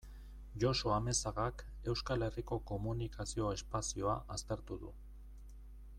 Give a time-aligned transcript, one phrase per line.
[0.61, 1.61] Josu Amezagak
[1.93, 4.95] Euskal Herriko komunikazio espazioa aztertu du.